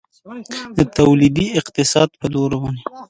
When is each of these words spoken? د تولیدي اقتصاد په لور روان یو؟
د 0.77 0.79
تولیدي 0.97 1.47
اقتصاد 1.59 2.09
په 2.19 2.25
لور 2.33 2.49
روان 2.55 2.75
یو؟ 2.79 2.85